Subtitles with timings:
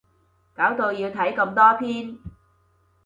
[0.55, 2.17] 搞到要睇咁多篇